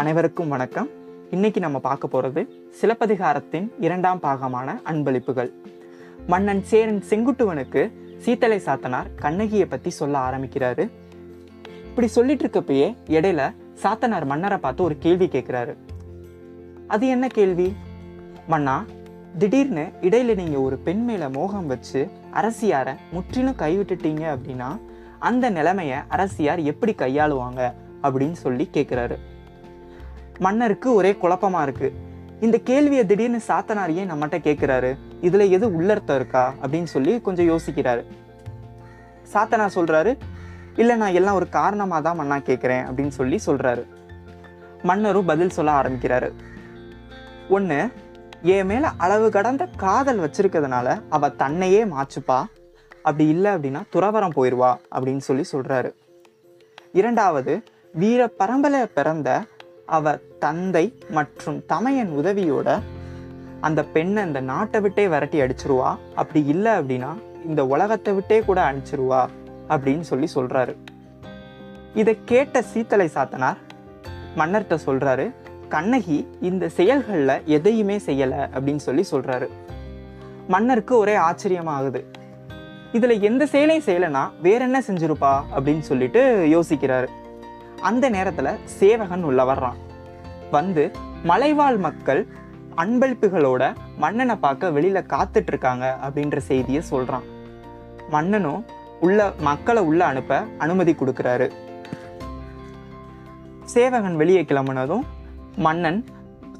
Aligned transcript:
அனைவருக்கும் 0.00 0.48
வணக்கம். 0.48 0.88
இன்னைக்கு 1.30 1.60
நம்ம 1.60 1.78
பார்க்க 1.78 2.06
போகிறது 2.06 2.40
சிலப்பதிகாரத்தின் 2.80 3.64
இரண்டாம் 3.80 4.20
பாகமான 4.20 4.74
அன்பளிப்புகள். 4.90 5.50
மன்னன் 6.26 6.62
சேரன் 6.62 7.00
செங்குட்டுவனுக்கு 7.10 7.82
சீத்தலை 8.24 8.58
சாத்தனார் 8.66 9.08
கண்ணகியை 9.14 9.66
பற்றி 9.66 9.90
சொல்ல 9.90 10.18
ஆரம்பிக்கிறாரு. 10.18 10.84
இப்படி 11.88 12.06
சொல்லிட்டு 12.06 12.44
இருக்கப்பயே 12.44 12.96
இடையில 13.06 13.54
சாத்தனார் 13.82 14.24
மன்னரை 14.24 14.58
பார்த்து 14.58 14.82
ஒரு 14.82 14.98
கேள்வி 14.98 15.26
கேட்குறாரு 15.26 15.74
அது 16.86 17.06
என்ன 17.06 17.26
கேள்வி? 17.26 17.76
மன்னா 18.46 18.84
திடீர்னு 19.38 19.86
இடையில 20.00 20.34
நீங்கள் 20.34 20.60
ஒரு 20.60 20.76
பெண் 20.76 21.04
மேலே 21.04 21.28
மோகம் 21.28 21.66
வச்சு 21.66 22.08
அரசியாரை 22.34 22.94
முற்றிலும் 23.12 23.60
கைவிட்டுட்டீங்க 23.62 24.26
அப்படின்னா 24.34 24.70
அந்த 25.18 25.50
நிலைமையை 25.50 25.98
அரசியார் 26.08 26.60
எப்படி 26.60 26.92
கையாளுவாங்க 26.92 27.72
அப்படின்னு 28.02 28.38
சொல்லி 28.44 28.68
கேட்குறாரு 28.72 29.18
மன்னருக்கு 30.38 30.94
ஒரே 30.94 31.12
குழப்பமா 31.12 31.62
இருக்கு. 31.62 31.92
இந்த 32.40 32.58
கேள்வியை 32.58 33.06
திடீர்னு 33.06 33.40
சாத்தனார் 33.48 33.94
ஏன் 33.94 34.12
நம்மகிட்ட 34.12 34.38
கேட்குறாரு 34.48 34.96
இதுல 35.22 35.48
எது 35.48 35.80
உள்ளர்த்தம் 35.80 36.16
இருக்கா? 36.16 36.54
அப்படின்னு 36.62 36.84
சொல்லி 36.84 37.20
கொஞ்சம் 37.20 37.48
யோசிக்கிறாரு. 37.48 38.04
சாத்தனார் 39.32 39.74
சொல்றாரு 39.74 40.18
இல்லை 40.76 40.96
நான் 40.96 41.12
எல்லாம் 41.12 41.34
ஒரு 41.34 41.48
காரணமாக 41.48 42.02
தான் 42.02 42.16
மன்னா 42.16 42.36
கேட்குறேன் 42.36 42.84
அப்படின்னு 42.88 43.08
சொல்லி 43.08 43.38
சொல்கிறாரு 43.46 43.86
மன்னரும் 44.82 45.24
பதில் 45.24 45.50
சொல்ல 45.50 45.80
ஆரம்பிக்கிறாரு. 45.80 46.30
ஒன்று 47.48 47.88
என் 48.42 48.66
மேலே 48.66 48.86
அளவு 48.96 49.30
கடந்த 49.30 49.66
காதல் 49.76 50.18
வச்சிருக்கிறதுனால 50.18 51.02
அவள் 51.08 51.36
தன்னையே 51.36 51.84
மாச்சுப்பா. 51.84 52.44
அப்படி 53.02 53.28
இல்லை 53.28 53.50
அப்படின்னா 53.54 53.82
துறவரம் 53.92 54.36
போயிடுவா 54.36 54.74
அப்படின்னு 54.94 55.18
சொல்லி 55.18 55.44
சொல்கிறாரு 55.52 55.92
இரண்டாவது 56.92 57.62
வீர 57.92 58.30
பரம்பலை 58.38 58.84
பிறந்த 58.94 59.44
அவ 59.88 60.12
தந்தை 60.38 60.84
மற்றும் 61.10 61.58
தமையன் 61.66 62.12
உதவியோட 62.16 62.68
அந்த 63.60 63.84
பெண்ணை 63.84 64.22
இந்த 64.24 64.40
நாட்டை 64.40 64.80
விட்டே 64.80 65.08
விரட்டி 65.08 65.40
அடிச்சிருவா. 65.40 65.90
அப்படி 66.14 66.40
இல்லை 66.46 66.72
அப்படின்னா 66.72 67.12
இந்த 67.46 67.66
உலகத்தை 67.66 68.14
விட்டே 68.14 68.40
கூட 68.40 68.58
அனுப்பிச்சிருவா 68.72 69.26
அப்படின்னு 69.68 70.00
சொல்லி 70.00 70.28
சொல்கிறாரு 70.34 70.74
இதை 71.94 72.18
கேட்ட 72.24 72.64
சீத்தலை 72.74 73.06
சாத்தனார் 73.14 73.56
மன்னர்கிட்ட 74.36 74.78
சொல்கிறாரு 74.86 75.26
கண்ணகி 75.68 76.18
இந்த 76.40 76.68
செயல்களில் 76.68 77.42
எதையுமே 77.44 77.96
செய்யலை 77.96 78.40
அப்படின்னு 78.54 78.82
சொல்லி 78.88 79.04
சொல்கிறாரு 79.10 79.48
மன்னருக்கு 80.48 80.98
ஒரே 80.98 81.16
ஆச்சரியமாகுது. 81.16 82.00
இதில் 82.92 83.22
எந்த 83.22 83.46
செயலையும் 83.46 83.84
செய்யலைன்னா 83.84 84.30
வேற 84.42 84.64
என்ன 84.64 84.78
செஞ்சிருப்பா? 84.86 85.32
அப்படின்னு 85.56 85.80
சொல்லிட்டு 85.80 86.22
யோசிக்கிறாரு. 86.52 87.06
அந்த 87.80 88.10
நேரத்துல 88.10 88.54
சேவகன் 88.64 89.22
உள்ள 89.22 89.54
வர்றான். 89.54 89.76
வந்து 90.50 90.90
மலைவாழ் 91.24 91.76
மக்கள் 91.76 92.26
அன்பளிப்புகளோட 92.76 93.74
மன்னனை 93.96 94.36
பார்க்க 94.36 94.68
வெளியில 94.68 95.06
காத்துட்டு 95.06 95.46
இருக்காங்க 95.46 95.98
அப்படின்ற 96.06 96.36
செய்தியை 96.36 96.82
சொல்றான். 96.90 97.22
மன்னனும் 98.10 98.64
உள்ள 99.00 99.32
மக்களை 99.40 99.82
உள்ள 99.82 100.04
அனுப்ப 100.04 100.44
அனுமதி 100.58 100.92
கொடுக்குறாரு. 100.92 101.50
சேவகன் 103.64 104.16
வெளியே 104.16 104.42
கிளம்புனதும் 104.42 105.02
மன்னன் 105.56 106.04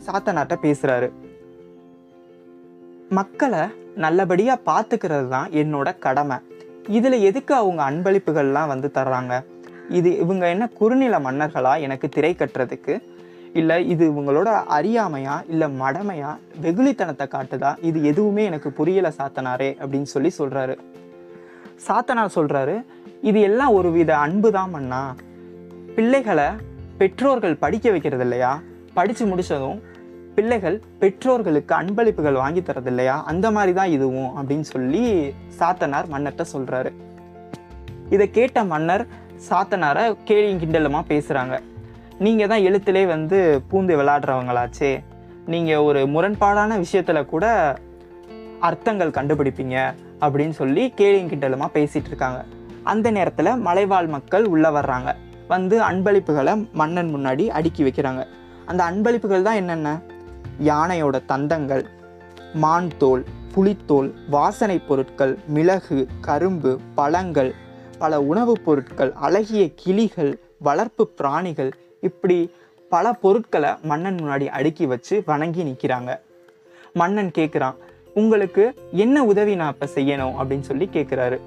சாத்தனாட்ட 0.07 0.57
பேசுறாரு. 0.63 1.13
மக்களை 3.09 3.61
நல்லபடியா 3.95 4.59
பார்த்துக்கிறது 4.67 5.29
தான் 5.29 5.51
என்னோட 5.51 5.99
கடமை. 5.99 6.37
இதுல 6.89 7.21
எதுக்கு 7.21 7.55
அவங்க 7.55 7.91
அன்பளிப்புகள்லாம் 7.91 8.67
வந்து 8.67 8.91
தர்றாங்க? 8.95 9.45
இது 9.89 10.19
இவங்க 10.19 10.49
என்ன 10.49 10.69
குறுநில 10.79 11.19
மன்னர்களா? 11.19 11.81
எனக்கு 11.81 12.09
திரை 12.09 12.37
கட்டுறதுக்கு 12.39 13.03
இல்லை 13.53 13.89
இது 13.89 14.13
இவங்களோட 14.13 14.65
அறியாமையா? 14.71 15.43
இல்லை 15.49 15.69
மடமையா? 15.81 16.39
வெகுளித்தனத்தை 16.61 17.29
காட்டுதா? 17.29 17.77
இது 17.81 18.05
எதுவுமே 18.05 18.45
எனக்கு 18.45 18.71
புரியலை 18.71 19.13
சாத்தனாரே 19.19 19.77
அப்படின்னு 19.81 20.03
சொல்லி 20.03 20.33
சொல்கிறாரு 20.39 20.79
சாத்தனார் 21.87 22.35
சொல்கிறாரு 22.35 22.85
இது 23.21 23.41
எல்லாம் 23.41 23.69
ஒரு 23.69 23.93
வித 23.93 24.17
அன்பு 24.17 24.53
தான் 24.53 24.71
மன்னா. 24.71 25.15
பிள்ளைகளை 25.95 26.49
பெற்றோர்கள் 26.99 27.57
படிக்க 27.57 27.91
வைக்கிறது 27.91 28.23
இல்லையா? 28.23 28.61
படித்து 28.95 29.27
முடிச்சதும் 29.27 29.79
பிள்ளைகள் 30.35 30.83
பெற்றோர்களுக்கு 30.99 31.75
அன்பளிப்புகள் 31.75 32.33
வாங்கி 32.33 32.63
தரது 32.63 32.87
இல்லையா? 32.87 33.25
அந்த 33.25 33.51
மாதிரி 33.51 33.73
தான் 33.73 33.89
இதுவும் 33.89 34.37
அப்படின்னு 34.37 34.61
சொல்லி 34.61 35.35
சாத்தனார் 35.59 36.07
மன்னர்கிட்ட 36.07 36.45
சொல்கிறாரு 36.53 36.93
இதை 38.11 38.31
கேட்ட 38.31 38.65
மன்னர் 38.65 39.07
சாத்தனாரை 39.47 40.05
கேலியும் 40.29 40.61
கிண்டலுமாக 40.63 41.05
பேசுகிறாங்க 41.11 41.57
நீங்கள் 42.25 42.51
தான் 42.53 42.65
எழுத்துலே 42.69 43.03
வந்து 43.13 43.39
பூந்து 43.71 43.95
விளாட்றவங்களாச்சே. 43.99 44.91
நீங்கள் 45.53 45.85
ஒரு 45.89 46.01
முரண்பாடான 46.15 46.79
விஷயத்தில் 46.85 47.29
கூட 47.33 47.47
அர்த்தங்கள் 48.69 49.17
கண்டுபிடிப்பீங்க 49.19 49.77
அப்படின்னு 50.25 50.55
சொல்லி 50.61 50.85
கேலியும் 51.01 51.31
கிண்டலுமாக 51.33 51.75
பேசிகிட்டு 51.77 52.11
இருக்காங்க. 52.13 52.41
அந்த 52.93 53.11
நேரத்தில் 53.17 53.53
மலைவாழ் 53.67 54.09
மக்கள் 54.17 54.47
உள்ளே 54.55 54.71
வர்றாங்க. 54.79 55.11
வந்து 55.53 55.77
அன்பளிப்புகளை 55.91 56.55
மன்னன் 56.81 57.13
முன்னாடி 57.15 57.47
அடுக்கி 57.59 57.83
வைக்கிறாங்க. 57.89 58.23
அந்த 58.71 58.81
அன்பளிப்புகள் 58.91 59.47
தான் 59.49 59.61
என்னென்ன? 59.63 59.89
யானையோட 60.71 61.17
தந்தங்கள் 61.33 61.85
மான் 62.65 62.93
தோல் 62.99 63.25
புலித்தோல் 63.55 64.09
வாசனை 64.35 64.79
பொருட்கள் 64.89 65.33
மிளகு 65.55 65.99
கரும்பு 66.27 66.73
பழங்கள் 66.95 67.51
பல 67.99 68.21
உணவுப் 68.21 68.65
பொருட்கள் 68.65 69.13
அழகிய 69.13 69.75
கிளிகள் 69.75 70.39
வளர்ப்பு 70.59 71.09
பிராணிகள் 71.09 71.73
இப்படி 72.01 72.53
பல 72.89 73.13
பொருட்களை 73.13 73.71
மன்னன் 73.83 74.17
முன்னாடி 74.17 74.47
அடுக்கி 74.47 74.87
வச்சு 74.87 75.23
வணங்கி 75.27 75.63
நிற்கிறாங்க 75.63 76.19
மன்னன் 76.93 77.31
கேட்குறான் 77.35 77.75
உங்களுக்கு 78.15 78.75
என்ன 78.93 79.25
உதவி 79.25 79.55
நான் 79.55 79.73
இப்போ 79.73 79.87
செய்யணும்? 79.95 80.35
அப்படின்னு 80.39 80.61
சொல்லி 80.61 80.89
கேட்குறாரு 80.93 81.41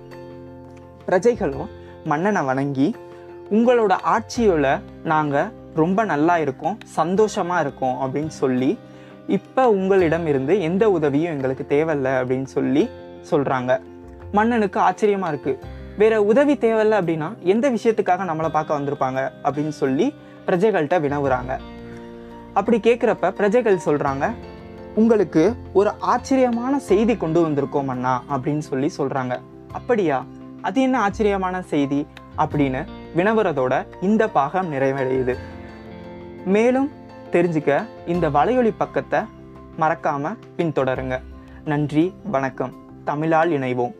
பிரஜைகளும் 1.07 1.69
மன்னனை 2.05 2.41
வணங்கி 2.43 2.95
உங்களோட 3.49 3.97
ஆட்சியோட 4.07 4.79
நாங்கள் 5.03 5.49
ரொம்ப 5.75 6.03
நல்லா 6.03 6.37
இருக்கோம் 6.37 6.77
சந்தோஷமா 6.97 7.59
இருக்கோம் 7.59 7.97
அப்படின்னு 8.01 8.33
சொல்லி 8.35 8.77
இப்போ 9.27 9.69
உங்களிடம் 9.69 10.27
இருந்து 10.27 10.61
எந்த 10.61 10.89
உதவியும் 10.89 11.33
எங்களுக்கு 11.33 11.65
தேவையில்ல 11.69 12.07
அப்படின்னு 12.21 12.43
சொல்லி 12.43 12.89
சொல்றாங்க. 13.29 13.81
மன்னனுக்கு 14.31 14.79
ஆச்சரியமா 14.79 15.27
இருக்கு. 15.27 15.59
வேற 16.01 16.23
உதவி 16.23 16.53
தேவையில்ல 16.53 16.93
அப்படின்னா 16.99 17.39
எந்த 17.39 17.71
விஷயத்துக்காக 17.71 18.21
நம்மளை 18.29 18.49
பார்க்க 18.49 18.79
வந்திருப்பாங்க 18.79 19.29
அப்படின்னு 19.43 19.67
சொல்லி 19.69 20.13
பிரஜைகள்கிட்ட 20.47 20.95
வினவுறாங்க. 21.05 21.57
அப்படி 22.53 22.77
கேட்குறப்ப 22.77 23.29
பிரஜைகள் 23.29 23.79
சொல்கிறாங்க 23.85 24.31
உங்களுக்கு 24.95 25.55
ஒரு 25.73 25.91
ஆச்சரியமான 25.99 26.79
செய்தி 26.79 27.17
கொண்டு 27.17 27.49
வந்திருக்கோம் 27.49 27.85
அண்ணா 27.85 28.23
அப்படின்னு 28.29 28.57
சொல்லி 28.57 28.91
சொல்கிறாங்க 28.97 29.39
அப்படியா? 29.71 30.25
அது 30.61 30.81
என்ன 30.81 30.99
ஆச்சரியமான 30.99 31.61
செய்தி? 31.61 32.07
அப்படின்னு 32.37 32.85
வினவுறதோட 33.15 33.85
இந்த 34.01 34.27
பாகம் 34.27 34.73
நிறைவடையுது. 34.73 35.35
மேலும் 36.45 36.91
தெரிஞ்சுக்க 37.31 37.85
இந்த 38.05 38.29
வலையொலி 38.29 38.73
பக்கத்தை 38.77 39.19
மறக்காமல் 39.77 40.37
பின்தொடருங்க. 40.57 41.19
நன்றி 41.65 42.13
வணக்கம். 42.23 42.73
தமிழால் 43.05 43.49
இணைவோம். 43.49 43.99